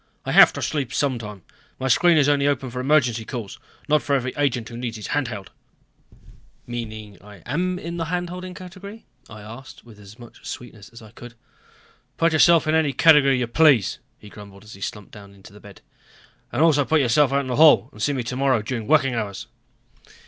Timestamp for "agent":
4.35-4.67